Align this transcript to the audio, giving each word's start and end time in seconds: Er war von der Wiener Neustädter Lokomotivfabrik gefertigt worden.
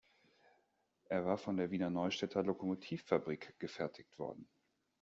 Er 1.09 1.27
war 1.27 1.37
von 1.37 1.57
der 1.57 1.69
Wiener 1.69 1.91
Neustädter 1.91 2.41
Lokomotivfabrik 2.41 3.53
gefertigt 3.59 4.17
worden. 4.17 4.49